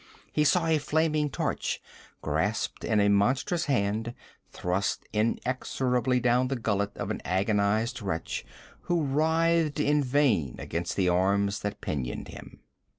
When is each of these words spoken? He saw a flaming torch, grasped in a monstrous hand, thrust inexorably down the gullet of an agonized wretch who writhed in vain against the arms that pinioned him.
He 0.31 0.43
saw 0.43 0.65
a 0.65 0.79
flaming 0.79 1.29
torch, 1.29 1.79
grasped 2.23 2.83
in 2.83 2.99
a 2.99 3.07
monstrous 3.07 3.65
hand, 3.65 4.15
thrust 4.49 5.05
inexorably 5.13 6.19
down 6.19 6.47
the 6.47 6.55
gullet 6.55 6.97
of 6.97 7.11
an 7.11 7.21
agonized 7.23 8.01
wretch 8.01 8.43
who 8.89 9.03
writhed 9.03 9.79
in 9.79 10.01
vain 10.03 10.55
against 10.57 10.95
the 10.95 11.07
arms 11.07 11.59
that 11.59 11.81
pinioned 11.81 12.29
him. 12.29 12.61